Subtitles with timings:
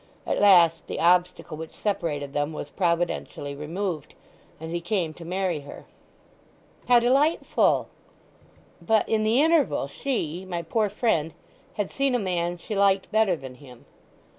[0.25, 4.15] At last the obstacle which separated them was providentially removed;
[4.59, 5.85] and he came to marry her."
[6.87, 7.87] "How delightful!"
[8.81, 13.85] "But in the interval she—my poor friend—had seen a man, she liked better than him.